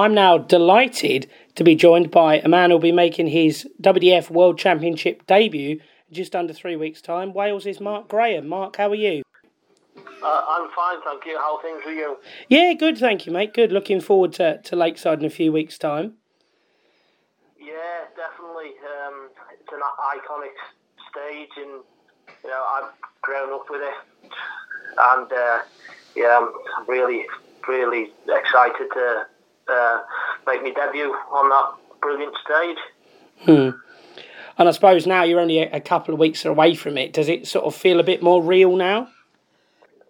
I'm 0.00 0.14
now 0.14 0.38
delighted 0.38 1.28
to 1.56 1.62
be 1.62 1.74
joined 1.74 2.10
by 2.10 2.38
a 2.38 2.48
man 2.48 2.70
who'll 2.70 2.78
be 2.78 2.90
making 2.90 3.26
his 3.26 3.68
WDF 3.82 4.30
World 4.30 4.58
Championship 4.58 5.26
debut 5.26 5.72
in 5.72 6.14
just 6.14 6.34
under 6.34 6.54
three 6.54 6.74
weeks' 6.74 7.02
time. 7.02 7.34
Wales 7.34 7.66
is 7.66 7.80
Mark 7.80 8.08
Graham. 8.08 8.48
Mark, 8.48 8.76
how 8.76 8.88
are 8.88 8.94
you? 8.94 9.22
Uh, 10.22 10.42
I'm 10.48 10.70
fine, 10.70 11.02
thank 11.04 11.26
you. 11.26 11.36
How 11.36 11.58
are 11.58 11.62
things 11.62 11.82
with 11.84 11.96
you? 11.96 12.16
Yeah, 12.48 12.72
good, 12.72 12.96
thank 12.96 13.26
you, 13.26 13.32
mate. 13.32 13.52
Good. 13.52 13.72
Looking 13.72 14.00
forward 14.00 14.32
to, 14.34 14.62
to 14.62 14.74
Lakeside 14.74 15.18
in 15.18 15.26
a 15.26 15.30
few 15.30 15.52
weeks' 15.52 15.76
time. 15.76 16.14
Yeah, 17.60 18.04
definitely. 18.16 18.72
Um, 19.06 19.28
it's 19.52 19.70
an 19.70 19.80
iconic 20.16 20.56
stage, 21.10 21.50
and 21.58 21.82
you 22.42 22.48
know 22.48 22.64
I've 22.72 22.90
grown 23.20 23.52
up 23.52 23.66
with 23.68 23.82
it, 23.82 24.30
and 24.98 25.30
uh, 25.30 25.58
yeah, 26.16 26.40
I'm 26.40 26.86
really, 26.88 27.26
really 27.68 28.12
excited 28.26 28.88
to 28.94 29.26
uh, 29.70 30.00
make 30.46 30.62
my 30.62 30.70
debut 30.70 31.14
on 31.30 31.48
that 31.48 32.00
brilliant 32.00 32.34
stage. 32.44 32.78
Hmm. 33.46 33.70
And 34.58 34.68
I 34.68 34.72
suppose 34.72 35.06
now 35.06 35.22
you're 35.22 35.40
only 35.40 35.60
a, 35.60 35.70
a 35.72 35.80
couple 35.80 36.12
of 36.12 36.20
weeks 36.20 36.44
away 36.44 36.74
from 36.74 36.98
it. 36.98 37.12
Does 37.12 37.28
it 37.28 37.46
sort 37.46 37.64
of 37.64 37.74
feel 37.74 37.98
a 37.98 38.02
bit 38.02 38.22
more 38.22 38.42
real 38.42 38.76
now? 38.76 39.08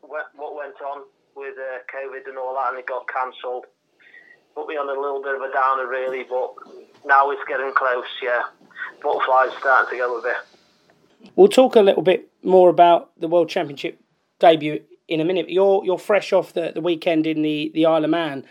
What, 0.01 0.27
what 0.35 0.57
went 0.57 0.75
on 0.83 1.05
with 1.37 1.55
uh, 1.57 1.79
COVID 1.95 2.29
and 2.29 2.37
all 2.37 2.55
that, 2.55 2.71
and 2.71 2.79
it 2.79 2.87
got 2.87 3.07
cancelled, 3.07 3.67
put 4.55 4.67
me 4.67 4.75
on 4.75 4.89
a 4.89 5.01
little 5.01 5.23
bit 5.23 5.37
of 5.37 5.43
a 5.43 5.53
downer, 5.53 5.87
really. 5.87 6.25
But 6.29 6.55
now 7.07 7.31
it's 7.31 7.43
getting 7.47 7.73
close. 7.75 8.05
Yeah, 8.23 8.43
butterflies 9.03 9.57
starting 9.61 9.91
to 9.93 9.97
go 9.97 10.19
a 10.19 10.23
bit. 10.23 11.31
We'll 11.37 11.49
talk 11.49 11.77
a 11.77 11.81
little 11.81 12.03
bit 12.03 12.29
more 12.43 12.71
about 12.71 13.13
the 13.21 13.29
World 13.29 13.49
Championship 13.49 14.01
debut 14.41 14.83
in 15.07 15.21
a 15.21 15.25
minute. 15.25 15.51
You're 15.51 15.85
you're 15.85 15.99
fresh 15.99 16.33
off 16.33 16.55
the, 16.55 16.73
the 16.75 16.81
weekend 16.81 17.27
in 17.27 17.43
the, 17.43 17.71
the 17.75 17.87
Isle 17.87 18.05
of 18.05 18.11
Man. 18.11 18.45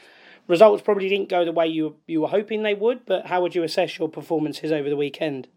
Results 0.49 0.81
probably 0.81 1.07
didn't 1.07 1.29
go 1.29 1.45
the 1.45 1.51
way 1.51 1.67
you 1.67 1.97
you 2.07 2.21
were 2.21 2.27
hoping 2.27 2.63
they 2.63 2.73
would, 2.73 3.05
but 3.05 3.27
how 3.27 3.39
would 3.39 3.53
you 3.53 3.61
assess 3.61 3.99
your 3.99 4.09
performances 4.09 4.71
over 4.71 4.89
the 4.89 4.95
weekend? 4.95 5.47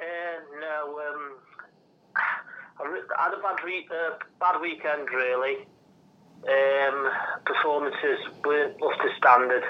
Uh, 0.00 0.04
no, 0.60 0.98
um, 0.98 1.36
I 3.16 3.22
had 3.22 3.34
a 3.34 3.40
bad, 3.40 3.64
re- 3.64 3.88
uh, 3.88 4.14
bad 4.40 4.60
weekend 4.60 5.08
really. 5.10 5.58
Um, 6.42 7.08
performances 7.46 8.18
weren't 8.44 8.82
up 8.82 8.98
to 8.98 9.08
standard 9.16 9.62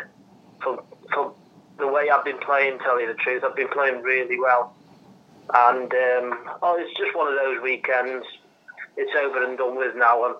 for, 0.62 0.82
for 1.12 1.34
the 1.78 1.86
way 1.86 2.08
I've 2.08 2.24
been 2.24 2.38
playing. 2.38 2.78
Tell 2.78 2.98
you 2.98 3.08
the 3.08 3.14
truth, 3.22 3.44
I've 3.44 3.56
been 3.56 3.68
playing 3.68 4.00
really 4.00 4.40
well, 4.40 4.74
and 5.52 5.92
um, 5.92 6.48
oh, 6.62 6.78
it's 6.80 6.96
just 6.98 7.14
one 7.14 7.30
of 7.30 7.38
those 7.38 7.62
weekends. 7.62 8.24
It's 8.96 9.12
over 9.22 9.44
and 9.44 9.58
done 9.58 9.76
with 9.76 9.94
now. 9.96 10.36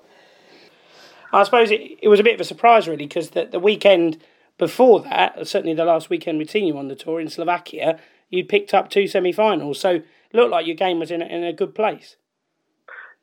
I 1.33 1.43
suppose 1.43 1.71
it, 1.71 1.99
it 2.03 2.09
was 2.09 2.21
a 2.21 2.25
bit 2.25 2.35
of 2.35 2.41
a 2.41 2.45
surprise, 2.45 2.89
really, 2.89 3.07
because 3.07 3.31
the, 3.31 3.45
the 3.45 3.61
weekend 3.61 4.19
before 4.57 5.01
that, 5.03 5.47
certainly 5.47 5.75
the 5.75 5.85
last 5.85 6.11
weekend 6.11 6.39
we'd 6.39 6.51
seen 6.51 6.67
you 6.67 6.79
on 6.79 6.89
the 6.89 6.97
tour 6.97 7.21
in 7.21 7.29
Slovakia, 7.29 7.99
you 8.29 8.45
picked 8.45 8.75
up 8.75 8.91
two 8.91 9.07
semi 9.07 9.33
finals. 9.33 9.81
So 9.81 9.91
it 9.91 10.35
looked 10.35 10.51
like 10.51 10.67
your 10.67 10.77
game 10.77 10.99
was 10.99 11.11
in 11.11 11.23
a, 11.23 11.27
in 11.27 11.45
a 11.45 11.53
good 11.53 11.75
place. 11.75 12.17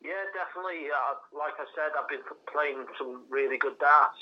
Yeah, 0.03 0.11
definitely. 0.33 0.87
Uh, 0.89 1.15
like 1.37 1.53
I 1.59 1.65
said, 1.75 1.91
I've 1.99 2.09
been 2.09 2.25
playing 2.51 2.85
some 2.97 3.23
really 3.29 3.57
good 3.57 3.77
darts, 3.79 4.17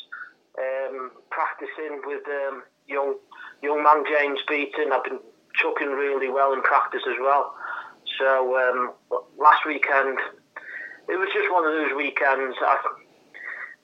um, 0.58 1.12
practicing 1.30 2.02
with 2.06 2.24
um, 2.28 2.64
young 2.88 3.16
young 3.62 3.84
man 3.84 4.04
James 4.08 4.40
Beaton. 4.48 4.92
I've 4.92 5.04
been 5.04 5.20
chucking 5.56 5.90
really 5.90 6.30
well 6.30 6.54
in 6.54 6.62
practice 6.62 7.04
as 7.08 7.18
well. 7.22 7.56
So 8.20 8.58
um, 8.58 8.94
last 9.38 9.66
weekend, 9.66 10.20
it 11.10 11.18
was 11.20 11.30
just 11.34 11.52
one 11.52 11.66
of 11.66 11.72
those 11.72 11.96
weekends. 11.96 12.56
I, 12.62 12.78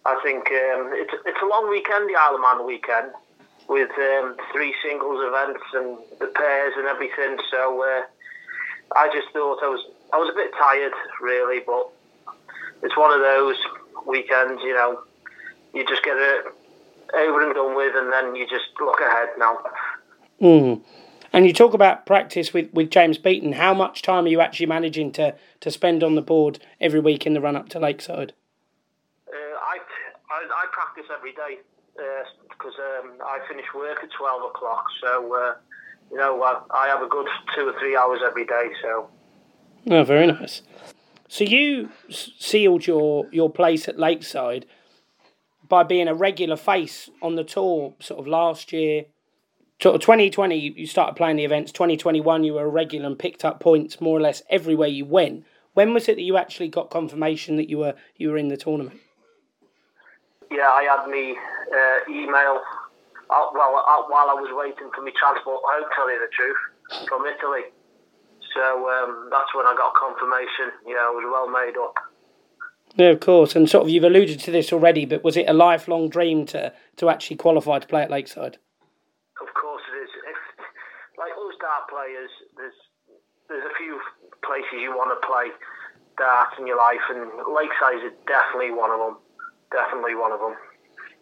I 0.10 0.20
think 0.24 0.50
um, 0.50 0.90
it's 0.94 1.14
it's 1.26 1.42
a 1.42 1.46
long 1.46 1.70
weekend, 1.70 2.10
the 2.10 2.18
Isle 2.18 2.36
of 2.36 2.42
Man 2.42 2.66
weekend, 2.66 3.14
with 3.68 3.92
um, 3.92 4.36
three 4.52 4.74
singles 4.82 5.22
events 5.22 5.62
and 5.74 5.98
the 6.20 6.34
pairs 6.34 6.74
and 6.78 6.88
everything. 6.88 7.38
So 7.52 7.84
uh, 7.84 8.02
I 8.98 9.08
just 9.14 9.30
thought 9.32 9.62
I 9.62 9.70
was 9.70 9.86
I 10.12 10.18
was 10.18 10.30
a 10.34 10.36
bit 10.36 10.52
tired, 10.58 10.94
really, 11.22 11.62
but 11.62 11.90
it's 12.82 12.98
one 12.98 13.14
of 13.14 13.22
those 13.22 13.58
weekends. 14.08 14.62
You 14.64 14.74
know, 14.74 15.04
you 15.76 15.86
just 15.86 16.04
get 16.04 16.18
it 16.18 16.46
over 17.14 17.46
and 17.46 17.54
done 17.54 17.76
with, 17.76 17.94
and 17.96 18.12
then 18.12 18.36
you 18.36 18.48
just 18.48 18.66
look 18.82 19.00
ahead 19.02 19.30
now. 19.38 19.60
Mm. 20.42 20.82
And 21.32 21.46
you 21.46 21.54
talk 21.54 21.76
about 21.76 22.08
practice 22.08 22.54
with, 22.54 22.74
with 22.74 22.90
James 22.90 23.20
Beaton. 23.20 23.54
How 23.54 23.76
much 23.76 24.02
time 24.02 24.26
are 24.26 24.30
you 24.30 24.42
actually 24.42 24.66
managing 24.66 25.12
to, 25.12 25.36
to 25.60 25.70
spend 25.70 26.04
on 26.04 26.16
the 26.16 26.24
board 26.24 26.58
every 26.82 27.00
week 27.00 27.28
in 27.28 27.34
the 27.34 27.42
run 27.42 27.56
up 27.56 27.70
to 27.70 27.80
Lakeside? 27.80 28.34
Practice 31.00 31.16
every 31.16 31.34
day 31.34 31.62
because 32.52 32.74
uh, 32.80 33.08
um, 33.08 33.14
I 33.24 33.40
finish 33.48 33.66
work 33.76 33.98
at 34.04 34.10
12 34.18 34.44
o'clock. 34.44 34.86
So, 35.02 35.34
uh, 35.34 35.54
you 36.12 36.18
know, 36.18 36.42
I, 36.42 36.62
I, 36.72 36.88
have 36.88 37.02
a 37.02 37.08
good 37.08 37.28
two 37.56 37.68
or 37.68 37.80
three 37.80 37.96
hours 37.96 38.20
every 38.26 38.46
day. 38.46 38.70
So. 38.82 39.10
Oh, 39.90 40.04
very 40.04 40.28
nice. 40.28 40.62
So 41.28 41.44
you 41.44 41.90
sealed 42.10 42.88
your, 42.88 43.28
your 43.32 43.50
place 43.50 43.88
at 43.88 44.00
Lakeside 44.00 44.66
by 45.68 45.84
being 45.84 46.08
a 46.08 46.16
regular 46.16 46.56
face 46.56 47.10
on 47.22 47.36
the 47.36 47.44
tour 47.44 47.94
sort 48.00 48.20
of 48.20 48.28
last 48.28 48.74
year. 48.74 49.06
Sort 49.82 49.96
of 49.96 50.02
2020, 50.02 50.56
you 50.58 50.88
started 50.88 51.16
playing 51.16 51.38
the 51.38 51.46
events. 51.46 51.72
2021, 51.72 52.44
you 52.44 52.54
were 52.54 52.66
a 52.66 52.68
regular 52.68 53.08
and 53.08 53.18
picked 53.18 53.46
up 53.46 53.60
points 53.60 54.02
more 54.02 54.18
or 54.18 54.22
less 54.22 54.42
everywhere 54.50 54.90
you 54.90 55.06
went. 55.06 55.46
When 55.74 55.94
was 55.94 56.10
it 56.10 56.16
that 56.16 56.24
you 56.24 56.36
actually 56.36 56.68
got 56.68 56.90
confirmation 56.90 57.56
that 57.58 57.70
you 57.70 57.78
were 57.78 57.96
you 58.18 58.30
were 58.30 58.38
in 58.38 58.50
the 58.50 58.58
tournament? 58.58 59.00
Yeah, 60.52 60.70
I 60.70 60.84
had 60.84 61.08
me 61.10 61.38
uh, 61.38 61.98
email 62.10 62.62
uh, 63.30 63.48
well 63.54 63.78
uh, 63.78 64.04
while 64.10 64.30
I 64.30 64.38
was 64.38 64.50
waiting 64.54 64.90
for 64.94 65.02
my 65.02 65.14
transport 65.14 65.62
home. 65.62 65.86
Tell 65.96 66.10
you 66.10 66.20
the 66.20 66.32
truth, 66.34 67.08
from 67.08 67.26
Italy. 67.26 67.70
So 68.54 68.90
um, 68.90 69.30
that's 69.30 69.54
when 69.54 69.66
I 69.66 69.76
got 69.78 69.94
confirmation. 69.94 70.74
Yeah, 70.86 71.06
it 71.10 71.16
was 71.22 71.30
well 71.30 71.50
made 71.50 71.78
up. 71.78 71.96
Yeah, 72.98 73.14
of 73.14 73.20
course. 73.20 73.56
And 73.56 73.70
sort 73.70 73.86
of 73.86 73.90
you've 73.90 74.04
alluded 74.04 74.40
to 74.42 74.52
this 74.52 74.74
already, 74.74 75.06
but 75.06 75.24
was 75.24 75.38
it 75.38 75.48
a 75.48 75.54
lifelong 75.54 76.10
dream 76.10 76.46
to 76.48 76.74
to 76.98 77.10
actually 77.10 77.38
qualify 77.38 77.78
to 77.80 77.88
play 77.88 78.02
at 78.02 78.10
Lakeside? 78.10 78.58
Of 79.42 79.54
course 79.54 79.84
it 79.94 79.98
is. 80.02 80.10
If, 80.10 80.40
like 81.22 81.38
all 81.38 81.54
star 81.56 81.86
players, 81.86 82.34
there's 82.58 82.80
there's 83.48 83.66
a 83.66 83.76
few 83.78 84.02
places 84.42 84.82
you 84.82 84.98
want 84.98 85.14
to 85.14 85.22
play 85.22 85.54
dart 86.18 86.58
in 86.58 86.66
your 86.66 86.78
life, 86.78 87.06
and 87.14 87.30
Lakeside 87.54 88.02
is 88.02 88.18
definitely 88.26 88.74
one 88.74 88.90
of 88.90 88.98
them 88.98 89.18
definitely 89.72 90.16
one 90.16 90.32
of 90.32 90.40
them. 90.40 90.56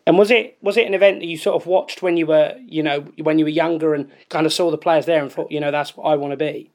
And 0.06 0.18
was 0.18 0.32
it 0.32 0.58
was 0.62 0.78
it 0.78 0.88
an 0.88 0.94
event 0.94 1.20
that 1.20 1.26
you 1.26 1.38
sort 1.38 1.62
of 1.62 1.68
watched 1.68 2.02
when 2.02 2.16
you 2.16 2.26
were 2.26 2.56
you 2.66 2.82
know 2.82 3.02
when 3.22 3.40
you 3.40 3.46
were 3.46 3.50
younger 3.50 3.94
and 3.94 4.10
kind 4.30 4.46
of 4.46 4.54
saw 4.54 4.72
the 4.72 4.78
players 4.78 5.06
there 5.06 5.22
and 5.22 5.32
thought 5.32 5.52
you 5.52 5.60
know 5.60 5.70
that's 5.70 5.98
what 5.98 6.06
I 6.06 6.16
want 6.16 6.32
to 6.32 6.38
be? 6.38 6.72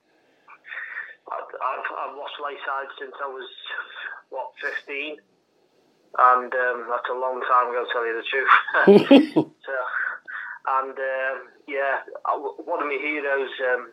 I've, 1.33 1.41
I've 1.41 2.17
watched 2.17 2.37
Lakeside 2.45 2.93
since 3.01 3.15
I 3.25 3.29
was 3.29 3.49
what 4.29 4.53
fifteen, 4.61 5.17
and 6.19 6.53
um, 6.53 6.87
that's 6.91 7.09
a 7.11 7.19
long 7.19 7.41
time 7.49 7.71
ago. 7.71 7.85
To 7.85 7.93
tell 7.93 8.07
you 8.07 8.21
the 8.21 8.29
truth. 8.29 9.47
so, 9.65 9.75
and 10.69 10.93
um, 10.93 11.49
yeah, 11.67 12.05
one 12.37 12.83
of 12.83 12.87
my 12.87 12.99
heroes, 13.01 13.51
um, 13.73 13.93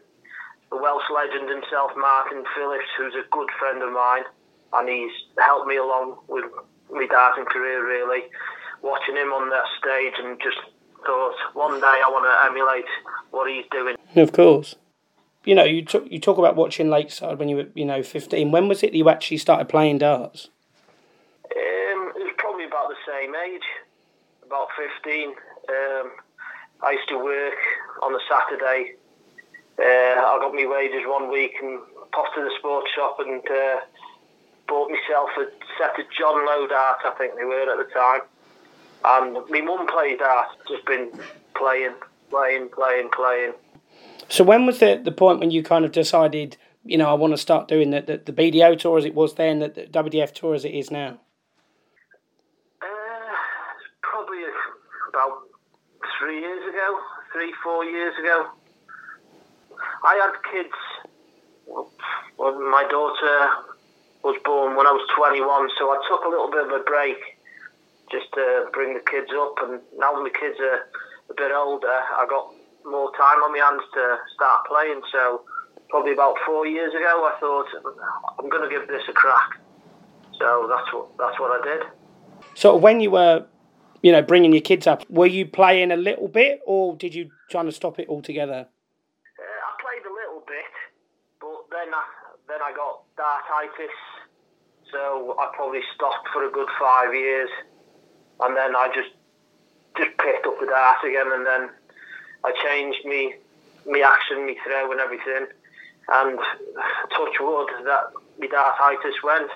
the 0.69 0.77
Welsh 0.77 1.07
legend 1.15 1.49
himself, 1.49 1.91
Martin 1.95 2.43
Phillips, 2.57 2.91
who's 2.97 3.15
a 3.15 3.23
good 3.31 3.49
friend 3.57 3.81
of 3.81 3.93
mine, 3.93 4.23
and 4.73 4.89
he's 4.89 5.15
helped 5.39 5.67
me 5.67 5.77
along 5.77 6.19
with 6.27 6.43
my 6.91 7.05
darting 7.07 7.45
career 7.45 7.85
really, 7.85 8.23
watching 8.81 9.15
him 9.15 9.29
on 9.29 9.49
that 9.49 9.65
stage 9.77 10.13
and 10.23 10.39
just 10.41 10.57
thought 11.05 11.35
one 11.53 11.79
day 11.79 11.85
I 11.85 12.09
want 12.09 12.25
to 12.25 12.49
emulate 12.49 12.85
what 13.31 13.49
he's 13.49 13.65
doing. 13.71 13.95
Of 14.15 14.31
course. 14.31 14.75
You 15.45 15.55
know, 15.55 15.63
you 15.63 15.85
talk, 15.85 16.03
you 16.09 16.19
talk 16.19 16.37
about 16.37 16.55
watching 16.55 16.89
Lakeside 16.89 17.39
when 17.39 17.49
you 17.49 17.55
were, 17.55 17.67
you 17.73 17.85
know, 17.85 18.03
15. 18.03 18.51
When 18.51 18.67
was 18.67 18.83
it 18.83 18.91
that 18.91 18.97
you 18.97 19.09
actually 19.09 19.37
started 19.37 19.69
playing 19.69 19.99
darts? 19.99 20.49
Um, 21.45 22.11
it 22.15 22.23
was 22.23 22.33
probably 22.37 22.65
about 22.65 22.89
the 22.89 22.99
same 23.07 23.33
age, 23.35 23.63
about 24.45 24.67
15. 24.77 25.29
Um, 25.29 26.11
I 26.83 26.91
used 26.91 27.07
to 27.09 27.17
work 27.17 27.55
on 28.03 28.13
a 28.13 28.19
Saturday. 28.27 28.95
Uh, 29.79 30.19
I 30.27 30.37
got 30.41 30.53
my 30.53 30.65
wages 30.67 31.07
one 31.07 31.31
week 31.31 31.53
and 31.61 31.79
popped 32.11 32.35
to 32.35 32.43
the 32.43 32.51
sports 32.59 32.91
shop 32.93 33.17
and 33.19 33.41
uh, 33.49 33.79
bought 34.69 34.89
myself 34.89 35.29
a 35.37 35.45
set 35.77 35.99
of 35.99 36.05
John 36.17 36.45
Lowe 36.45 36.67
darts, 36.67 37.01
I 37.03 37.11
think 37.17 37.35
they 37.35 37.43
were 37.43 37.69
at 37.69 37.77
the 37.77 37.91
time. 37.91 38.21
And 39.03 39.49
my 39.49 39.61
mum 39.61 39.87
played 39.87 40.19
darts, 40.19 40.53
just 40.67 40.85
been 40.85 41.11
playing, 41.55 41.95
playing, 42.29 42.69
playing, 42.69 43.09
playing. 43.09 43.53
So 44.29 44.43
when 44.43 44.65
was 44.65 44.79
the, 44.79 45.01
the 45.03 45.11
point 45.11 45.39
when 45.39 45.51
you 45.51 45.63
kind 45.63 45.83
of 45.83 45.91
decided, 45.91 46.57
you 46.85 46.97
know, 46.97 47.09
I 47.09 47.13
want 47.13 47.33
to 47.33 47.37
start 47.37 47.67
doing 47.67 47.89
the, 47.89 48.01
the, 48.01 48.31
the 48.31 48.33
BDO 48.33 48.77
tour 48.79 48.97
as 48.97 49.05
it 49.05 49.15
was 49.15 49.33
then, 49.33 49.59
the, 49.59 49.69
the 49.69 49.81
WDF 49.87 50.33
tour 50.33 50.53
as 50.53 50.63
it 50.63 50.73
is 50.73 50.91
now? 50.91 51.19
Uh, 52.81 52.85
probably 54.03 54.43
about 55.09 55.39
three 56.19 56.39
years 56.39 56.69
ago, 56.69 56.99
three, 57.33 57.53
four 57.63 57.83
years 57.85 58.13
ago. 58.19 58.49
I 60.03 60.15
had 60.15 60.51
kids. 60.51 60.73
Well, 62.37 62.59
my 62.71 62.85
daughter 62.89 63.68
was 64.23 64.37
born 64.43 64.75
when 64.75 64.87
I 64.87 64.91
was 64.91 65.05
21, 65.15 65.69
so 65.77 65.91
I 65.91 65.97
took 66.09 66.25
a 66.25 66.29
little 66.29 66.51
bit 66.51 66.65
of 66.65 66.71
a 66.71 66.83
break 66.83 67.39
just 68.11 68.31
to 68.33 68.67
bring 68.73 68.93
the 68.93 69.03
kids 69.05 69.29
up. 69.33 69.55
And 69.63 69.79
now 69.97 70.13
my 70.13 70.29
kids 70.29 70.59
are 70.59 70.89
a 71.29 71.35
bit 71.35 71.51
older, 71.53 71.87
I 71.87 72.25
got 72.29 72.51
more 72.85 73.11
time 73.15 73.39
on 73.43 73.51
my 73.51 73.59
hands 73.59 73.83
to 73.93 74.17
start 74.35 74.65
playing. 74.65 75.01
So 75.11 75.41
probably 75.89 76.13
about 76.13 76.35
four 76.45 76.65
years 76.65 76.93
ago, 76.93 77.29
I 77.29 77.39
thought 77.39 77.67
I'm 78.39 78.49
going 78.49 78.67
to 78.67 78.69
give 78.69 78.87
this 78.87 79.03
a 79.09 79.13
crack. 79.13 79.59
So 80.37 80.67
that's 80.69 80.93
what 80.93 81.17
that's 81.17 81.39
what 81.39 81.51
I 81.59 81.63
did. 81.63 81.81
So 82.55 82.75
when 82.75 82.99
you 82.99 83.11
were, 83.11 83.45
you 84.01 84.11
know, 84.11 84.21
bringing 84.21 84.53
your 84.53 84.61
kids 84.61 84.87
up, 84.87 85.03
were 85.09 85.27
you 85.27 85.45
playing 85.45 85.91
a 85.91 85.97
little 85.97 86.27
bit, 86.27 86.61
or 86.65 86.95
did 86.95 87.13
you 87.13 87.29
try 87.49 87.63
to 87.63 87.71
stop 87.71 87.99
it 87.99 88.07
altogether? 88.07 88.67
Uh, 89.37 89.43
I 89.43 89.71
played 89.81 90.05
a 90.05 90.13
little 90.13 90.43
bit, 90.47 90.71
but 91.41 91.65
then 91.71 91.93
I, 91.93 92.03
then 92.47 92.59
I 92.63 92.71
got 92.73 93.03
dartitis, 93.17 93.95
so 94.91 95.35
I 95.39 95.49
probably 95.55 95.81
stopped 95.95 96.27
for 96.33 96.45
a 96.45 96.51
good 96.51 96.67
five 96.79 97.13
years, 97.13 97.49
and 98.41 98.55
then 98.55 98.75
I 98.75 98.89
just 98.93 99.09
just 99.97 100.17
picked 100.17 100.45
up 100.45 100.59
the 100.59 100.67
dart 100.67 101.03
again, 101.03 101.31
and 101.31 101.45
then 101.45 101.69
I 102.43 102.51
changed 102.63 103.05
me 103.05 103.35
me 103.85 104.01
action, 104.03 104.45
me 104.45 104.57
throw, 104.65 104.91
and 104.91 104.99
everything, 104.99 105.47
and 106.09 106.39
touch 107.11 107.35
wood 107.39 107.69
that 107.85 108.11
my 108.39 108.47
dartitis 108.47 109.23
went, 109.23 109.51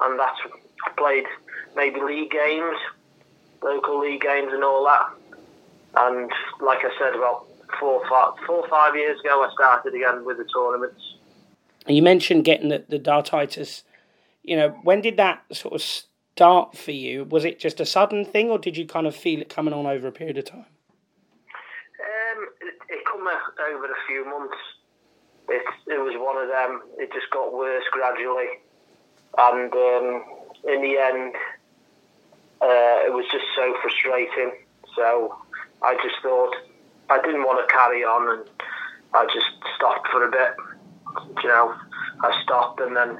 and 0.00 0.18
that's 0.18 0.38
I 0.86 0.90
played 0.96 1.24
maybe 1.76 2.00
league 2.00 2.30
games, 2.30 2.76
local 3.62 4.00
league 4.00 4.22
games, 4.22 4.52
and 4.52 4.64
all 4.64 4.84
that, 4.84 5.08
and 5.96 6.30
like 6.60 6.80
I 6.84 6.90
said, 6.98 7.14
about 7.14 7.46
four, 7.78 8.02
five, 8.08 8.34
four, 8.46 8.66
five 8.68 8.94
years 8.94 9.18
ago, 9.20 9.46
I 9.48 9.52
started 9.54 9.94
again 9.94 10.24
with 10.24 10.38
the 10.38 10.44
tournaments. 10.44 11.14
You 11.86 12.02
mentioned 12.02 12.44
getting 12.44 12.68
the, 12.68 12.84
the 12.88 12.98
dartitis. 12.98 13.82
You 14.44 14.56
know, 14.56 14.68
when 14.82 15.00
did 15.00 15.16
that 15.16 15.42
sort 15.52 15.74
of 15.74 15.82
start 15.82 16.76
for 16.76 16.92
you? 16.92 17.24
Was 17.24 17.46
it 17.46 17.58
just 17.58 17.80
a 17.80 17.86
sudden 17.86 18.26
thing, 18.26 18.50
or 18.50 18.58
did 18.58 18.76
you 18.76 18.86
kind 18.86 19.06
of 19.06 19.16
feel 19.16 19.40
it 19.40 19.48
coming 19.48 19.72
on 19.72 19.86
over 19.86 20.06
a 20.06 20.12
period 20.12 20.36
of 20.36 20.44
time? 20.44 20.66
Um, 21.98 22.48
it, 22.60 22.74
it 22.90 23.04
come 23.06 23.26
over 23.26 23.86
a 23.86 24.06
few 24.06 24.24
months. 24.26 24.56
It, 25.48 25.64
it 25.86 25.98
was 25.98 26.14
one 26.18 26.36
of 26.42 26.48
them. 26.48 26.82
It 26.98 27.10
just 27.12 27.30
got 27.30 27.54
worse 27.54 27.84
gradually, 27.90 28.60
and 29.38 29.72
um, 29.72 30.24
in 30.68 30.82
the 30.82 30.98
end, 30.98 31.34
uh, 32.60 33.08
it 33.08 33.12
was 33.14 33.24
just 33.32 33.44
so 33.56 33.74
frustrating. 33.80 34.52
So 34.94 35.36
I 35.82 35.94
just 36.02 36.16
thought 36.22 36.54
I 37.08 37.20
didn't 37.22 37.44
want 37.44 37.66
to 37.66 37.72
carry 37.72 38.04
on, 38.04 38.38
and 38.38 38.48
I 39.14 39.24
just 39.32 39.46
stopped 39.76 40.08
for 40.08 40.26
a 40.26 40.30
bit. 40.30 40.54
You 41.42 41.48
know, 41.48 41.74
I 42.20 42.42
stopped, 42.42 42.80
and 42.80 42.94
then 42.94 43.18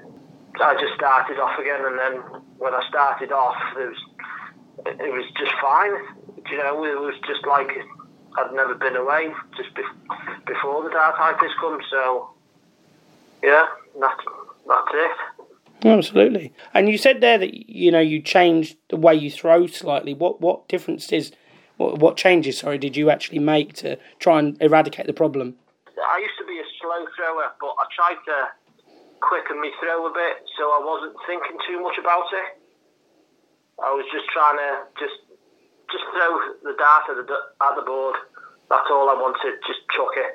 I 0.60 0.74
just 0.74 0.94
started 0.94 1.38
off 1.38 1.58
again. 1.58 1.84
And 1.84 1.98
then 1.98 2.42
when 2.58 2.74
I 2.74 2.82
started 2.88 3.32
off, 3.32 3.56
it 3.76 3.88
was 3.88 4.02
it 4.86 5.12
was 5.12 5.24
just 5.38 5.52
fine. 5.60 5.92
You 6.50 6.58
know, 6.58 6.84
it 6.84 7.00
was 7.00 7.14
just 7.26 7.46
like 7.46 7.70
I'd 8.36 8.52
never 8.52 8.74
been 8.74 8.96
away 8.96 9.32
just 9.56 9.70
before 10.46 10.82
the 10.82 10.90
dark 10.90 11.16
dartitis 11.16 11.54
come. 11.60 11.80
So 11.90 12.30
yeah, 13.42 13.66
that's 14.00 14.22
that's 14.66 14.88
it. 14.92 15.44
Absolutely. 15.84 16.52
And 16.72 16.88
you 16.88 16.96
said 16.96 17.20
there 17.20 17.38
that 17.38 17.54
you 17.68 17.90
know 17.90 18.00
you 18.00 18.20
changed 18.22 18.76
the 18.88 18.96
way 18.96 19.14
you 19.14 19.30
throw 19.30 19.66
slightly. 19.66 20.14
What 20.14 20.40
what 20.40 20.68
differences, 20.68 21.32
what 21.76 21.98
what 21.98 22.16
changes? 22.16 22.58
Sorry, 22.58 22.78
did 22.78 22.96
you 22.96 23.10
actually 23.10 23.40
make 23.40 23.74
to 23.74 23.98
try 24.18 24.38
and 24.38 24.60
eradicate 24.62 25.06
the 25.06 25.12
problem? 25.12 25.56
I 25.86 26.18
used 26.18 26.38
to 26.38 26.46
be 26.46 26.58
a 26.58 26.64
slow 26.80 27.06
thrower, 27.16 27.52
but 27.60 27.74
I 27.78 27.84
tried 27.94 28.18
to 28.26 28.48
quicken 29.28 29.60
me 29.60 29.72
throw 29.80 30.06
a 30.06 30.12
bit, 30.12 30.44
so 30.56 30.68
I 30.68 30.80
wasn't 30.84 31.16
thinking 31.26 31.56
too 31.66 31.80
much 31.80 31.96
about 31.98 32.28
it. 32.32 32.60
I 33.82 33.90
was 33.90 34.06
just 34.12 34.28
trying 34.30 34.58
to 34.60 34.70
just 35.00 35.18
just 35.90 36.04
throw 36.14 36.32
the 36.62 36.74
dart 36.78 37.10
at 37.10 37.16
the 37.16 37.38
at 37.62 37.74
the 37.76 37.82
board. 37.82 38.16
That's 38.70 38.88
all 38.90 39.10
I 39.10 39.14
wanted. 39.14 39.60
Just 39.66 39.80
chuck 39.94 40.14
it. 40.16 40.32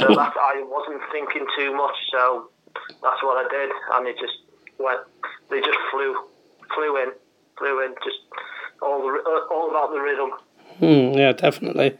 So 0.00 0.14
that 0.18 0.34
I 0.36 0.62
wasn't 0.66 1.02
thinking 1.12 1.46
too 1.56 1.74
much. 1.74 1.96
So 2.10 2.50
that's 3.02 3.22
what 3.22 3.44
I 3.44 3.48
did, 3.48 3.70
and 3.94 4.06
it 4.06 4.16
just 4.18 4.38
went. 4.78 5.00
They 5.50 5.60
just 5.60 5.78
flew, 5.90 6.14
flew 6.74 6.96
in, 7.02 7.10
flew 7.58 7.84
in. 7.84 7.94
Just 8.04 8.18
all 8.82 9.02
the, 9.02 9.18
uh, 9.18 9.54
all 9.54 9.70
about 9.70 9.90
the 9.90 10.00
rhythm. 10.00 10.30
Hmm, 10.78 11.18
yeah, 11.18 11.32
definitely. 11.32 11.98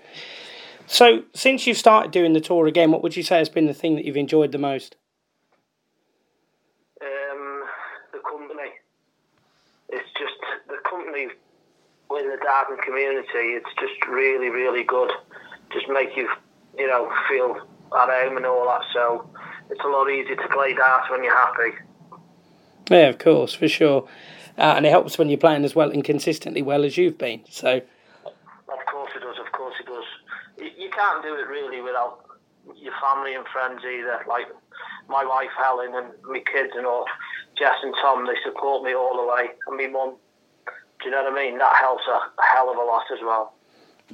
So, 0.87 1.23
since 1.35 1.67
you've 1.67 1.77
started 1.77 2.11
doing 2.11 2.33
the 2.33 2.41
tour 2.41 2.67
again, 2.67 2.91
what 2.91 3.03
would 3.03 3.17
you 3.17 3.23
say 3.23 3.39
has 3.39 3.49
been 3.49 3.67
the 3.67 3.75
thing 3.75 3.95
that 3.95 4.05
you've 4.05 4.17
enjoyed 4.17 4.51
the 4.53 4.59
most? 4.59 4.97
Um, 7.01 7.63
the 8.13 8.19
company. 8.19 8.71
It's 9.91 10.09
just 10.19 10.41
the 11.29 12.15
company 12.15 12.25
in 12.25 12.31
the 12.31 12.45
Darton 12.45 12.77
community. 12.79 13.57
It's 13.57 13.71
just 13.79 14.07
really, 14.09 14.51
really 14.51 14.85
good. 14.85 15.11
Just 15.73 15.89
make 15.89 16.17
you, 16.17 16.29
you 16.79 16.87
know, 16.87 17.13
feel 17.29 17.57
at 17.99 18.09
home 18.09 18.37
and 18.37 18.47
all 18.47 18.67
that. 18.67 18.83
So 18.93 19.29
it's 19.71 19.81
a 19.85 19.89
lot 19.89 20.11
easier 20.11 20.37
to 20.37 20.49
play 20.49 20.75
darts 20.75 21.11
when 21.11 21.23
you're 21.23 21.37
happy. 21.37 21.77
Yeah, 22.91 23.09
of 23.09 23.19
course, 23.19 23.55
for 23.55 23.69
sure. 23.69 24.09
Uh, 24.59 24.75
and 24.77 24.85
it 24.85 24.91
helps 24.91 25.17
when 25.17 25.29
you're 25.29 25.39
playing 25.39 25.65
as 25.65 25.75
well 25.75 25.91
and 25.91 26.05
consistently 26.05 26.61
well 26.61 26.85
as 26.85 26.97
you've 26.97 27.19
been. 27.19 27.43
So, 27.49 27.77
of 28.27 28.87
course 28.91 29.11
it 29.15 29.21
does. 29.21 29.37
Of 29.39 29.53
course 29.53 29.75
it 29.81 29.87
does. 29.87 30.05
You, 30.59 30.85
you 30.85 30.91
can't 30.91 31.23
do 31.23 31.35
it 31.35 31.47
really 31.49 31.81
without 31.81 32.25
your 32.77 32.93
family 33.01 33.35
and 33.35 33.47
friends 33.47 33.81
either. 33.85 34.21
Like 34.29 34.47
my 35.09 35.25
wife 35.25 35.51
Helen 35.57 35.95
and 35.95 36.09
my 36.25 36.41
kids 36.53 36.73
and 36.77 36.85
all, 36.85 37.07
Jess 37.57 37.77
and 37.83 37.95
Tom, 38.03 38.27
they 38.27 38.35
support 38.45 38.85
me 38.85 38.95
all 38.95 39.17
the 39.17 39.33
way. 39.33 39.51
And 39.67 39.77
my 39.77 39.87
mum, 39.87 40.17
do 41.03 41.09
you 41.09 41.11
know 41.11 41.25
what 41.25 41.33
I 41.33 41.37
mean? 41.37 41.59
That 41.59 41.77
helps 41.77 42.05
a, 42.07 42.41
a 42.41 42.47
hell 42.55 42.71
of 42.71 42.77
a 42.77 42.85
lot 42.85 43.05
as 43.13 43.19
well. 43.23 43.55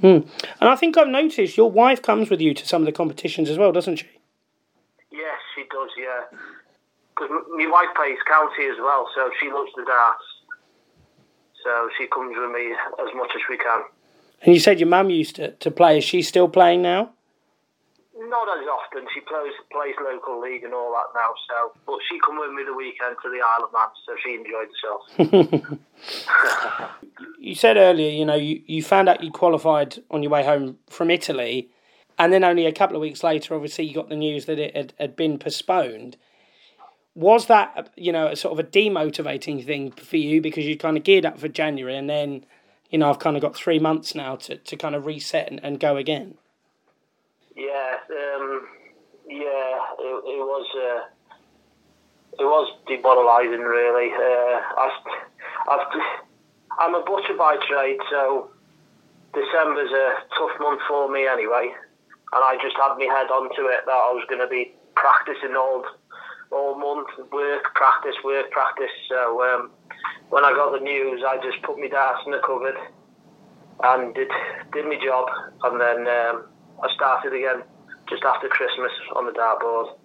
Mm. 0.03 0.29
And 0.61 0.71
I 0.71 0.77
think 0.77 0.97
I've 0.97 1.09
noticed 1.09 1.57
your 1.57 1.71
wife 1.71 2.03
comes 2.03 2.31
with 2.31 2.41
you 2.41 2.55
to 2.55 2.67
some 2.67 2.83
of 2.83 2.87
the 2.87 2.93
competitions 2.93 3.49
as 3.49 3.59
well, 3.59 3.73
doesn't 3.73 3.97
she? 3.97 4.07
Yes, 5.11 5.39
she 5.55 5.63
does. 5.71 5.91
Yeah, 5.99 6.39
because 7.17 7.31
my 7.57 7.67
wife 7.71 7.95
plays 7.97 8.19
county 8.29 8.67
as 8.71 8.77
well, 8.79 9.09
so 9.15 9.31
she 9.41 9.51
loves 9.51 9.71
the 9.77 9.85
darts. 9.87 10.25
So 11.65 11.89
she 11.99 12.07
comes 12.07 12.37
with 12.39 12.51
me 12.51 12.73
as 12.73 13.15
much 13.17 13.31
as 13.35 13.43
we 13.49 13.57
can. 13.57 13.83
And 14.43 14.55
you 14.55 14.61
said 14.61 14.79
your 14.79 14.89
mum 14.89 15.11
used 15.11 15.37
to, 15.37 15.53
to 15.53 15.71
play. 15.71 15.99
Is 15.99 16.05
she 16.05 16.23
still 16.23 16.49
playing 16.49 16.83
now? 16.83 17.11
Not 18.19 18.49
as 18.59 18.67
often. 18.67 19.07
She 19.13 19.21
plays 19.21 19.53
plays 19.71 19.95
local 20.03 20.41
league 20.41 20.65
and 20.65 20.73
all 20.73 20.93
that 20.93 21.13
now. 21.15 21.35
So, 21.49 21.73
but 21.87 21.99
she 22.09 22.19
come 22.25 22.39
with 22.39 22.51
me 22.53 22.65
the 22.65 22.75
weekend 22.75 23.17
to 23.23 23.29
the 23.31 23.41
Isle 23.41 23.65
of 23.65 23.73
Man, 23.73 23.89
so 24.07 24.15
she 24.23 24.35
enjoyed 24.35 24.69
herself. 24.73 25.81
you 27.47 27.55
said 27.55 27.77
earlier, 27.77 28.11
you 28.11 28.25
know, 28.25 28.35
you, 28.35 28.61
you 28.67 28.83
found 28.83 29.09
out 29.09 29.23
you 29.23 29.31
qualified 29.31 29.99
on 30.11 30.23
your 30.23 30.33
way 30.33 30.45
home 30.45 30.79
from 30.91 31.11
Italy, 31.11 31.71
and 32.19 32.33
then 32.33 32.43
only 32.43 32.67
a 32.67 32.73
couple 32.73 32.97
of 32.97 33.01
weeks 33.01 33.23
later, 33.23 33.55
obviously, 33.55 33.85
you 33.85 33.95
got 33.95 34.09
the 34.09 34.17
news 34.17 34.47
that 34.47 34.59
it 34.59 34.77
had, 34.77 34.93
had 34.99 35.15
been 35.15 35.39
postponed 35.39 36.17
was 37.15 37.47
that 37.47 37.89
you 37.97 38.13
know 38.13 38.27
a 38.27 38.37
sort 38.37 38.53
of 38.53 38.59
a 38.59 38.69
demotivating 38.69 39.65
thing 39.65 39.91
for 39.91 40.19
you 40.19 40.43
because 40.43 40.67
you 40.67 40.77
kind 40.77 40.99
of 40.99 41.03
geared 41.03 41.25
up 41.25 41.39
for 41.39 41.49
January 41.49 41.97
and 41.97 42.11
then 42.11 42.45
you 42.91 42.99
know 42.99 43.09
I've 43.09 43.19
kind 43.19 43.37
of 43.37 43.43
got 43.43 43.57
three 43.57 43.79
months 43.79 44.15
now 44.15 44.37
to, 44.37 44.57
to 44.57 44.77
kind 44.77 44.95
of 44.95 45.07
reset 45.07 45.51
and, 45.51 45.59
and 45.65 45.81
go 45.81 45.97
again. 45.97 46.35
Yeah, 47.57 47.97
um, 48.11 48.69
yeah, 49.27 49.79
it, 49.99 50.23
it 50.27 50.45
was 50.45 50.67
uh, 50.77 51.09
it 52.39 52.45
was 52.45 52.71
demoralising 52.87 53.61
really. 53.61 54.11
Uh, 54.13 54.61
I, 54.77 54.91
I've, 55.71 56.26
I'm 56.79 56.95
a 56.95 57.03
butcher 57.05 57.37
by 57.39 57.57
trade, 57.69 57.99
so 58.11 58.51
December's 59.33 59.91
a 59.91 60.09
tough 60.37 60.57
month 60.61 60.81
for 60.89 61.11
me 61.11 61.27
anyway, 61.27 61.73
and 61.73 62.43
I 62.45 62.57
just 62.63 62.77
had 62.77 62.97
my 62.99 63.09
head 63.09 63.31
onto 63.31 63.67
it 63.69 63.85
that 63.87 63.93
I 63.93 64.13
was 64.13 64.25
going 64.29 64.41
to 64.41 64.49
be 64.49 64.75
practicing 64.95 65.57
all 65.57 65.85
all 66.53 66.79
month, 66.79 67.09
work, 67.33 67.75
practice, 67.75 68.15
work, 68.25 68.51
practice. 68.53 68.93
So 69.09 69.43
um, 69.43 69.71
when 70.31 70.45
I 70.45 70.53
got 70.53 70.73
the 70.73 70.85
news, 70.85 71.23
I 71.27 71.37
just 71.39 71.61
put 71.63 71.79
my 71.79 71.89
darts 71.89 72.23
in 72.25 72.33
the 72.33 72.39
cupboard 72.39 72.77
and 73.83 74.15
did 74.15 74.29
did 74.73 74.87
my 74.87 74.99
job, 75.03 75.29
and 75.65 75.81
then 75.81 76.07
um, 76.07 76.47
I 76.83 76.95
started 76.95 77.33
again 77.33 77.63
just 78.09 78.23
after 78.25 78.49
Christmas 78.49 78.93
on 79.15 79.27
the 79.27 79.33
dartboard. 79.33 79.97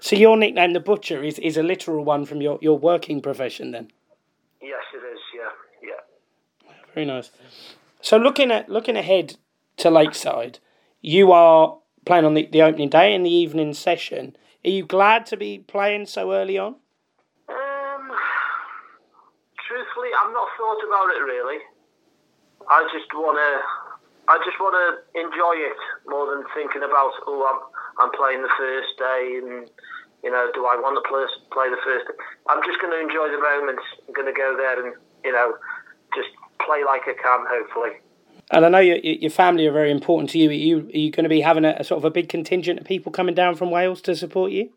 So 0.00 0.14
your 0.14 0.36
nickname, 0.36 0.74
the 0.74 0.80
Butcher, 0.80 1.24
is, 1.24 1.38
is 1.40 1.56
a 1.56 1.62
literal 1.62 2.04
one 2.04 2.24
from 2.24 2.40
your, 2.40 2.58
your 2.62 2.78
working 2.78 3.20
profession, 3.20 3.72
then? 3.72 3.90
Yes, 4.62 4.82
it 4.94 4.98
is. 4.98 5.18
Yeah, 5.34 5.50
yeah. 5.82 6.72
Very 6.98 7.06
nice. 7.06 7.30
So 8.02 8.16
looking 8.16 8.50
at 8.50 8.68
looking 8.68 8.96
ahead 8.96 9.36
to 9.76 9.88
Lakeside, 9.88 10.58
you 11.00 11.30
are 11.30 11.78
playing 12.04 12.24
on 12.24 12.34
the, 12.34 12.48
the 12.50 12.62
opening 12.62 12.88
day 12.88 13.14
and 13.14 13.24
the 13.24 13.30
evening 13.30 13.72
session. 13.72 14.34
Are 14.66 14.70
you 14.70 14.84
glad 14.84 15.24
to 15.26 15.36
be 15.36 15.60
playing 15.60 16.06
so 16.06 16.32
early 16.32 16.58
on? 16.58 16.74
Um, 17.46 18.10
truthfully, 19.62 20.10
I'm 20.10 20.32
not 20.32 20.48
thought 20.58 20.82
about 20.82 21.14
it 21.14 21.22
really. 21.22 21.62
I 22.66 22.82
just 22.90 23.06
wanna, 23.14 23.62
I 24.26 24.42
just 24.42 24.58
wanna 24.58 24.98
enjoy 25.14 25.54
it 25.54 25.78
more 26.08 26.26
than 26.34 26.42
thinking 26.52 26.82
about 26.82 27.14
oh 27.30 27.46
I'm 27.46 27.62
I'm 28.02 28.10
playing 28.18 28.42
the 28.42 28.50
first 28.58 28.98
day 28.98 29.38
and 29.38 29.70
you 30.24 30.32
know 30.32 30.50
do 30.52 30.66
I 30.66 30.74
want 30.74 30.98
to 30.98 31.08
play 31.08 31.22
play 31.54 31.70
the 31.70 31.78
first? 31.86 32.10
I'm 32.50 32.58
just 32.66 32.82
gonna 32.82 32.98
enjoy 32.98 33.30
the 33.30 33.38
moment. 33.38 33.78
I'm 34.08 34.14
gonna 34.14 34.34
go 34.34 34.56
there 34.58 34.84
and 34.84 34.96
you 35.22 35.30
know 35.30 35.54
just 36.12 36.34
play 36.68 36.84
like 36.84 37.08
I 37.08 37.16
can. 37.16 37.46
Hopefully. 37.48 37.96
And 38.50 38.64
I 38.64 38.68
know 38.68 38.78
your 38.78 38.96
your 38.96 39.30
family 39.30 39.66
are 39.66 39.72
very 39.72 39.90
important 39.90 40.30
to 40.30 40.38
you. 40.38 40.50
Are 40.50 40.52
you 40.52 40.78
are 40.92 40.98
you 40.98 41.10
going 41.10 41.24
to 41.24 41.32
be 41.32 41.40
having 41.40 41.64
a, 41.64 41.76
a 41.78 41.84
sort 41.84 41.98
of 41.98 42.04
a 42.04 42.10
big 42.10 42.28
contingent 42.28 42.80
of 42.80 42.86
people 42.86 43.10
coming 43.10 43.34
down 43.34 43.56
from 43.56 43.70
Wales 43.70 44.02
to 44.02 44.14
support 44.14 44.52
you? 44.52 44.70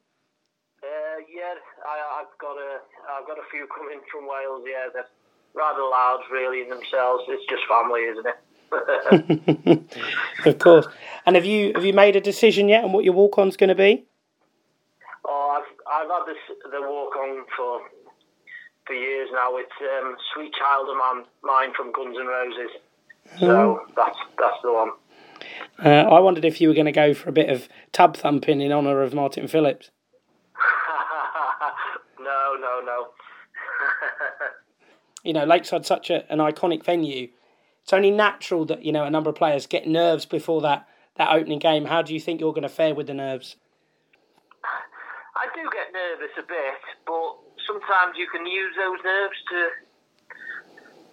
Uh, 0.83 0.87
yeah, 1.27 1.55
I, 1.87 2.21
I've 2.21 2.37
got 2.39 2.55
a 2.55 2.79
I've 3.11 3.27
got 3.27 3.37
a 3.37 3.47
few 3.51 3.67
coming 3.67 3.99
from 4.11 4.27
Wales. 4.27 4.63
Yeah, 4.65 4.87
they're 4.93 5.07
rather 5.53 5.81
loud, 5.81 6.19
really 6.31 6.61
in 6.61 6.69
themselves. 6.69 7.23
It's 7.27 7.45
just 7.49 7.63
family, 7.67 8.01
isn't 8.01 8.27
it? 8.27 8.37
of 10.45 10.57
course. 10.59 10.87
And 11.25 11.35
have 11.35 11.45
you 11.45 11.73
have 11.75 11.83
you 11.83 11.93
made 11.93 12.15
a 12.15 12.21
decision 12.21 12.69
yet 12.69 12.83
on 12.83 12.93
what 12.93 13.03
your 13.03 13.13
walk 13.13 13.37
on's 13.37 13.57
going 13.57 13.69
to 13.69 13.75
be? 13.75 14.05
Oh, 15.25 15.59
I've 15.59 15.71
I've 15.87 16.09
had 16.09 16.25
this 16.27 16.37
the 16.71 16.81
walk 16.81 17.15
on 17.15 17.45
for 17.55 17.81
for 18.91 18.95
years 18.95 19.29
now. 19.31 19.55
It's 19.55 19.71
um, 19.81 20.15
"Sweet 20.33 20.51
Child 20.53 20.89
of 20.89 20.97
Mine" 20.97 21.25
mine 21.43 21.73
from 21.75 21.91
Guns 21.93 22.17
N' 22.19 22.27
Roses. 22.27 22.71
So 23.39 23.47
mm. 23.47 23.95
that's 23.95 24.17
that's 24.37 24.57
the 24.63 24.73
one. 24.73 24.89
Uh, 25.83 26.09
I 26.13 26.19
wondered 26.19 26.45
if 26.45 26.59
you 26.59 26.67
were 26.67 26.73
going 26.73 26.85
to 26.85 26.91
go 26.91 27.13
for 27.13 27.29
a 27.29 27.31
bit 27.31 27.49
of 27.49 27.69
tub 27.91 28.17
thumping 28.17 28.61
in 28.61 28.71
honour 28.71 29.01
of 29.01 29.13
Martin 29.13 29.47
Phillips. 29.47 29.89
no, 32.19 32.55
no, 32.59 32.81
no. 32.85 33.07
you 35.23 35.33
know, 35.33 35.45
Lakeside's 35.45 35.87
such 35.87 36.09
a, 36.09 36.29
an 36.31 36.39
iconic 36.39 36.83
venue. 36.83 37.29
It's 37.83 37.93
only 37.93 38.11
natural 38.11 38.65
that 38.65 38.83
you 38.83 38.91
know 38.91 39.05
a 39.05 39.09
number 39.09 39.29
of 39.29 39.35
players 39.35 39.67
get 39.67 39.87
nerves 39.87 40.25
before 40.25 40.61
that 40.61 40.87
that 41.15 41.31
opening 41.31 41.59
game. 41.59 41.85
How 41.85 42.01
do 42.01 42.13
you 42.13 42.19
think 42.19 42.41
you're 42.41 42.53
going 42.53 42.63
to 42.63 42.69
fare 42.69 42.93
with 42.93 43.07
the 43.07 43.13
nerves? 43.13 43.55
I 45.33 45.47
do 45.55 45.63
get 45.71 45.93
nervous 45.93 46.35
a 46.37 46.43
bit, 46.43 46.81
but 47.07 47.40
sometimes 47.67 48.17
you 48.17 48.27
can 48.27 48.45
use 48.45 48.73
those 48.75 48.99
nerves 49.03 49.39
to, 49.49 49.59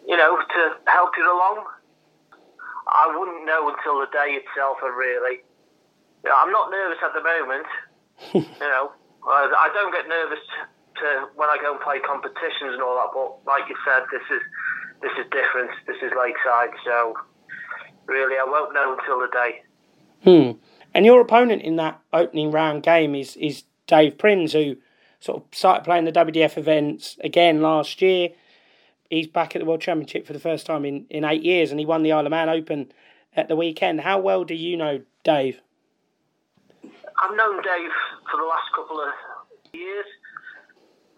you 0.06 0.16
know, 0.16 0.38
to 0.38 0.60
help 0.86 1.10
you 1.16 1.24
along. 1.24 1.64
I 2.88 3.12
wouldn't 3.12 3.44
know 3.44 3.68
until 3.68 4.00
the 4.00 4.08
day 4.12 4.40
itself, 4.40 4.78
really. 4.82 5.44
You 6.24 6.30
know, 6.30 6.36
I'm 6.36 6.52
not 6.52 6.70
nervous 6.70 6.98
at 7.04 7.12
the 7.12 7.22
moment. 7.22 7.68
you 8.34 8.66
know, 8.66 8.92
I 9.26 9.70
don't 9.74 9.92
get 9.92 10.08
nervous 10.08 10.40
to 11.00 11.28
when 11.36 11.48
I 11.48 11.58
go 11.60 11.72
and 11.72 11.80
play 11.80 12.00
competitions 12.00 12.74
and 12.74 12.82
all 12.82 12.96
that. 12.96 13.10
But 13.12 13.46
like 13.46 13.68
you 13.68 13.76
said, 13.84 14.04
this 14.10 14.24
is 14.30 14.42
this 15.02 15.12
is 15.18 15.26
different. 15.30 15.70
This 15.86 15.96
is 16.02 16.10
Lakeside, 16.18 16.74
so 16.84 17.14
really, 18.06 18.36
I 18.38 18.44
won't 18.44 18.74
know 18.74 18.96
until 18.98 19.20
the 19.20 19.28
day. 19.32 19.62
Hmm. 20.24 20.58
And 20.94 21.06
your 21.06 21.20
opponent 21.20 21.62
in 21.62 21.76
that 21.76 22.00
opening 22.12 22.50
round 22.50 22.82
game 22.82 23.14
is 23.14 23.36
is 23.36 23.64
Dave 23.86 24.18
Prins, 24.18 24.52
who 24.52 24.76
sort 25.20 25.42
of 25.42 25.44
started 25.52 25.84
playing 25.84 26.04
the 26.04 26.12
WDF 26.12 26.56
events 26.56 27.16
again 27.22 27.60
last 27.60 28.00
year 28.00 28.30
he's 29.10 29.26
back 29.26 29.54
at 29.54 29.60
the 29.60 29.66
World 29.66 29.80
Championship 29.80 30.26
for 30.26 30.32
the 30.32 30.40
first 30.40 30.66
time 30.66 30.84
in, 30.84 31.06
in 31.10 31.24
eight 31.24 31.42
years, 31.42 31.70
and 31.70 31.80
he 31.80 31.86
won 31.86 32.02
the 32.02 32.12
Isle 32.12 32.26
of 32.26 32.30
Man 32.30 32.48
Open 32.48 32.92
at 33.34 33.48
the 33.48 33.56
weekend. 33.56 34.00
How 34.00 34.20
well 34.20 34.44
do 34.44 34.54
you 34.54 34.76
know 34.76 35.00
Dave? 35.24 35.60
I've 36.84 37.36
known 37.36 37.56
Dave 37.62 37.94
for 38.30 38.38
the 38.38 38.46
last 38.46 38.68
couple 38.74 39.00
of 39.00 39.08
years. 39.72 40.06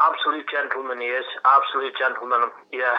Absolute 0.00 0.47
gentleman 0.49 1.00
he 1.00 1.09
is. 1.09 1.26
Absolute 1.45 1.92
gentleman. 1.99 2.49
Yeah, 2.73 2.97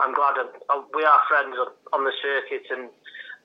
I'm 0.00 0.14
glad 0.14 0.34
uh, 0.38 0.82
we 0.94 1.04
are 1.04 1.20
friends 1.28 1.54
on 1.92 2.04
the 2.04 2.12
circuit, 2.20 2.66
and 2.70 2.90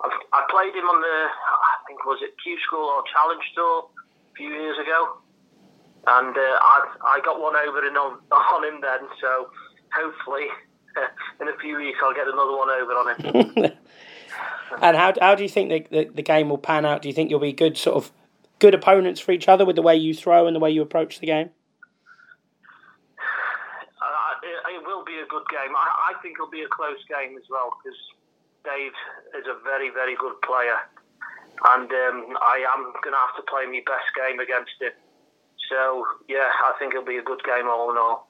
I've, 0.02 0.18
I 0.34 0.42
played 0.50 0.74
him 0.74 0.90
on 0.90 1.02
the 1.02 1.18
I 1.30 1.74
think 1.86 2.04
was 2.06 2.18
it 2.24 2.34
Q 2.42 2.58
School 2.66 2.90
or 2.90 3.04
Challenge 3.14 3.46
Tour 3.54 3.86
a 3.86 4.34
few 4.34 4.50
years 4.50 4.78
ago, 4.82 5.22
and 6.08 6.38
uh, 6.38 6.42
I 6.42 6.86
I 7.04 7.22
got 7.24 7.42
one 7.42 7.56
over 7.56 7.86
and 7.86 7.98
on 7.98 8.20
on 8.32 8.66
him 8.66 8.82
then. 8.82 9.08
So 9.22 9.50
hopefully 9.94 10.48
in 11.42 11.48
a 11.48 11.58
few 11.60 11.78
weeks, 11.78 12.00
I'll 12.04 12.14
get 12.14 12.28
another 12.28 12.56
one 12.56 12.70
over 12.70 12.92
on 12.94 13.16
him. 13.16 13.72
and 14.82 14.98
how 14.98 15.14
how 15.20 15.36
do 15.36 15.44
you 15.44 15.50
think 15.50 15.70
the, 15.70 16.04
the, 16.04 16.12
the 16.16 16.22
game 16.22 16.50
will 16.50 16.58
pan 16.58 16.86
out? 16.86 17.02
Do 17.02 17.08
you 17.08 17.14
think 17.14 17.30
you'll 17.30 17.40
be 17.40 17.54
good 17.54 17.78
sort 17.78 17.98
of 17.98 18.12
good 18.60 18.74
opponents 18.74 19.20
for 19.20 19.32
each 19.32 19.48
other 19.48 19.66
with 19.66 19.76
the 19.76 19.82
way 19.82 19.96
you 19.96 20.14
throw 20.14 20.48
and 20.48 20.56
the 20.56 20.60
way 20.60 20.72
you 20.72 20.82
approach 20.82 21.20
the 21.20 21.28
game? 21.28 21.50
Uh, 24.00 24.34
it, 24.44 24.76
it, 24.76 24.86
will 24.86 25.04
be 25.04 25.20
a 25.20 25.28
good 25.28 25.44
game. 25.50 25.76
I, 25.76 26.14
I 26.14 26.22
think 26.22 26.38
it'll 26.38 26.50
be 26.50 26.62
a 26.62 26.70
close 26.70 27.04
game 27.10 27.38
as 27.38 27.44
well 27.50 27.72
because 27.84 27.98
Dave 28.64 28.94
is 29.38 29.46
a 29.48 29.62
very 29.64 29.90
very 29.90 30.16
good 30.16 30.40
player, 30.42 30.78
and 31.74 31.90
um, 31.90 32.38
I 32.42 32.64
am 32.76 32.94
going 33.02 33.14
to 33.14 33.22
have 33.26 33.36
to 33.38 33.44
play 33.50 33.66
my 33.66 33.82
best 33.86 34.10
game 34.16 34.40
against 34.40 34.78
him. 34.80 34.94
So 35.70 36.06
yeah, 36.28 36.50
I 36.64 36.74
think 36.80 36.94
it'll 36.94 37.06
be 37.06 37.18
a 37.18 37.24
good 37.24 37.44
game 37.44 37.68
all 37.68 37.92
in 37.92 37.98
all. 37.98 38.30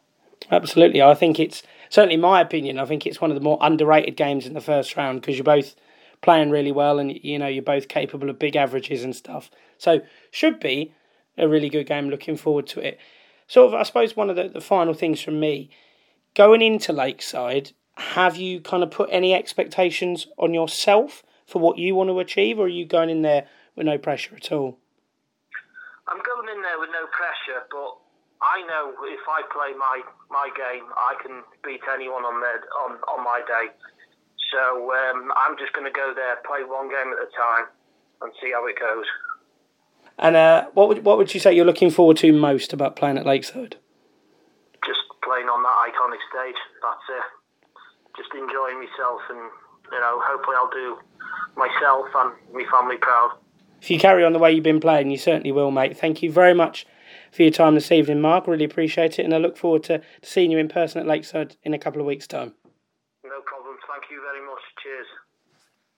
Absolutely, 0.51 1.01
I 1.01 1.13
think 1.15 1.39
it's 1.39 1.63
certainly 1.89 2.17
my 2.17 2.41
opinion. 2.41 2.79
I 2.79 2.85
think 2.85 3.05
it's 3.05 3.21
one 3.21 3.31
of 3.31 3.35
the 3.35 3.43
more 3.43 3.57
underrated 3.61 4.15
games 4.15 4.45
in 4.45 4.53
the 4.53 4.61
first 4.61 4.95
round 4.95 5.21
because 5.21 5.37
you're 5.37 5.43
both 5.43 5.75
playing 6.21 6.49
really 6.49 6.71
well 6.71 6.99
and 6.99 7.17
you 7.23 7.39
know 7.39 7.47
you're 7.47 7.63
both 7.63 7.87
capable 7.87 8.29
of 8.29 8.39
big 8.39 8.55
averages 8.55 9.03
and 9.03 9.15
stuff. 9.15 9.49
So 9.77 10.01
should 10.31 10.59
be 10.59 10.93
a 11.37 11.47
really 11.47 11.69
good 11.69 11.87
game. 11.87 12.09
Looking 12.09 12.37
forward 12.37 12.67
to 12.67 12.79
it. 12.79 12.99
Sort 13.47 13.67
of, 13.67 13.79
I 13.79 13.83
suppose 13.83 14.15
one 14.15 14.29
of 14.29 14.35
the, 14.35 14.49
the 14.49 14.61
final 14.61 14.93
things 14.93 15.21
from 15.21 15.39
me 15.39 15.69
going 16.33 16.61
into 16.61 16.93
Lakeside. 16.93 17.71
Have 17.97 18.35
you 18.35 18.59
kind 18.59 18.83
of 18.83 18.91
put 18.91 19.09
any 19.11 19.33
expectations 19.33 20.27
on 20.37 20.53
yourself 20.53 21.23
for 21.45 21.59
what 21.59 21.77
you 21.77 21.95
want 21.95 22.09
to 22.09 22.19
achieve, 22.19 22.59
or 22.59 22.65
are 22.65 22.67
you 22.67 22.85
going 22.85 23.09
in 23.09 23.21
there 23.21 23.47
with 23.75 23.85
no 23.85 23.97
pressure 23.97 24.35
at 24.35 24.51
all? 24.51 24.79
I'm 26.07 26.21
going 26.21 26.47
in 26.53 26.61
there 26.61 26.77
with 26.77 26.93
no 26.93 27.09
pressure, 27.09 27.65
but 27.73 27.97
I 28.41 28.61
know 28.69 28.93
if 29.09 29.25
I 29.25 29.41
play 29.49 29.73
my, 29.73 30.05
my 30.29 30.49
game, 30.53 30.85
I 30.93 31.17
can 31.21 31.41
beat 31.65 31.81
anyone 31.89 32.21
on 32.21 32.41
their, 32.41 32.61
on, 32.85 33.01
on 33.09 33.23
my 33.25 33.41
day. 33.47 33.73
So 34.53 34.93
um, 34.93 35.33
I'm 35.35 35.57
just 35.57 35.73
going 35.73 35.89
to 35.89 35.95
go 35.95 36.13
there, 36.13 36.37
play 36.45 36.61
one 36.61 36.87
game 36.89 37.09
at 37.09 37.19
a 37.19 37.29
time, 37.33 37.65
and 38.21 38.31
see 38.41 38.53
how 38.53 38.67
it 38.67 38.77
goes. 38.79 39.05
And 40.17 40.35
uh, 40.35 40.69
what 40.73 40.87
would 40.87 41.03
what 41.03 41.17
would 41.17 41.33
you 41.33 41.41
say 41.41 41.53
you're 41.53 41.65
looking 41.65 41.91
forward 41.91 42.17
to 42.17 42.31
most 42.31 42.71
about 42.71 42.95
playing 42.95 43.17
at 43.17 43.25
Lakeside? 43.25 43.75
Just 44.85 45.03
playing 45.23 45.49
on 45.51 45.59
that 45.59 45.77
iconic 45.91 46.23
stage. 46.31 46.55
That's 46.79 47.07
it. 47.11 47.25
Just 48.15 48.31
enjoying 48.31 48.79
myself, 48.79 49.19
and 49.29 49.51
you 49.91 49.99
know, 49.99 50.21
hopefully 50.23 50.55
I'll 50.55 50.71
do 50.71 50.97
myself 51.57 52.07
and 52.15 52.31
my 52.53 52.63
family 52.71 52.95
proud. 52.95 53.35
If 53.81 53.91
you 53.91 53.99
carry 53.99 54.23
on 54.23 54.33
the 54.33 54.39
way 54.39 54.51
you've 54.51 54.63
been 54.63 54.79
playing, 54.79 55.11
you 55.11 55.17
certainly 55.17 55.51
will, 55.51 55.71
mate. 55.71 55.97
Thank 55.97 56.23
you 56.23 56.31
very 56.31 56.53
much 56.53 56.85
for 57.31 57.43
your 57.43 57.51
time 57.51 57.75
this 57.75 57.91
evening, 57.91 58.21
Mark. 58.21 58.47
Really 58.47 58.65
appreciate 58.65 59.19
it, 59.19 59.25
and 59.25 59.33
I 59.33 59.37
look 59.37 59.57
forward 59.57 59.83
to, 59.85 60.01
seeing 60.23 60.51
you 60.51 60.57
in 60.57 60.67
person 60.67 61.01
at 61.01 61.07
Lakeside 61.07 61.57
in 61.63 61.73
a 61.73 61.79
couple 61.79 62.01
of 62.01 62.07
weeks' 62.07 62.27
time. 62.27 62.53
No 63.23 63.41
problem. 63.45 63.75
Thank 63.87 64.09
you 64.09 64.21
very 64.21 64.45
much. 64.45 64.61
Cheers. 64.81 65.07